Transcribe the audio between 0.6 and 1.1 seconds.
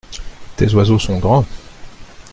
oiseaux